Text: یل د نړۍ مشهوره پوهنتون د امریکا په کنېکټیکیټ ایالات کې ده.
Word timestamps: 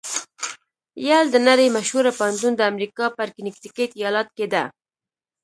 یل 1.07 1.25
د 1.31 1.37
نړۍ 1.47 1.67
مشهوره 1.77 2.11
پوهنتون 2.17 2.53
د 2.55 2.61
امریکا 2.71 3.05
په 3.17 3.23
کنېکټیکیټ 3.35 3.91
ایالات 3.95 4.27
کې 4.37 4.45
ده. 4.53 4.63